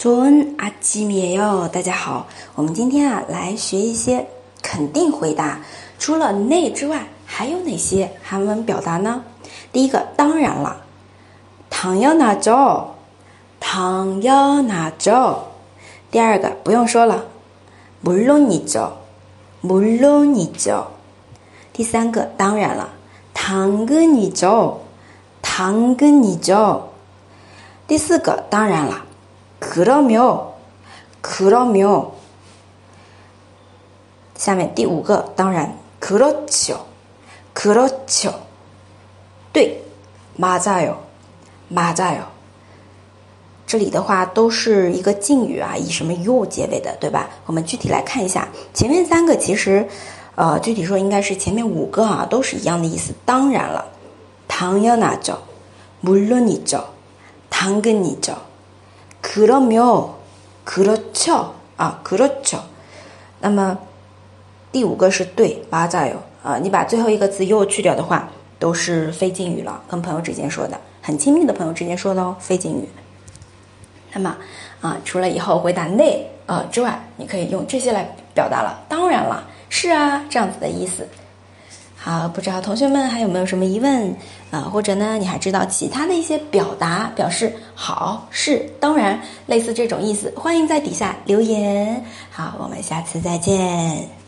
[0.00, 4.26] 좋은아침이에요，大家好，我们今天啊来学一些
[4.62, 5.60] 肯定回答。
[5.98, 9.24] 除了네之外，还有哪些韩文表达呢？
[9.72, 10.76] 第一个，当然了，
[11.70, 12.88] 당연하 죠，
[13.60, 15.38] 당연하 죠。
[16.10, 17.24] 第二个，不用说了，
[18.02, 18.92] 물론이 죠，
[19.62, 20.88] 물론이 죠。
[21.72, 22.90] 第三个，当然了，
[23.34, 24.80] 당근이 죠，
[25.42, 26.90] 당근이 죠。
[27.86, 29.04] 第四个，当然了。
[29.60, 32.10] 그러면그러면
[34.36, 38.34] 下面第五个，当然，그렇죠그렇죠
[39.52, 39.82] 对，
[40.36, 40.98] 맞아 요，
[41.68, 42.26] 맞아 요。
[43.66, 47.30] 这里的话都是一个敬语啊，以什么 you 结尾的，对吧？
[47.46, 49.88] 我们具体来看一下，前面三个其实，
[50.36, 53.12] 呃，具体说应该是前面五个啊，都是一样的意思。
[53.24, 53.86] 当然了，
[54.46, 55.38] 당연하 죠，
[56.02, 56.84] 물론이 죠，
[57.50, 58.36] 당근이 죠。
[59.22, 62.60] 그러면그렇죠啊，그렇 죠。
[63.40, 63.78] 那么
[64.72, 66.16] 第五个是对，맞아 요。
[66.42, 69.82] 啊，你把最后一个字又去掉的话，都是非敬语了。
[69.88, 72.88] 跟朋友之间说的，很亲密的朋友之间说的哦，非敬语。
[74.12, 74.36] 那么
[74.80, 78.84] 啊，除了以后回答那呃之外，你可以用这些来表达了。
[78.88, 81.06] 当然了，是啊，这样子的意思。
[82.03, 84.15] 好，不知道同学们还有没有什么疑问
[84.49, 84.61] 啊？
[84.61, 92.03] 或者呢，你还知道其他的一些表达，表示好是当然类似这种意思，欢迎在底下留言。
[92.31, 94.20] 好，我们下次再见。